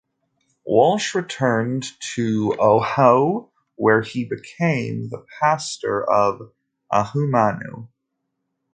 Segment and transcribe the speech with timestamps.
[0.65, 6.51] Walsh returned to Oahu, where he became the pastor of
[6.91, 7.87] Ahuimanu.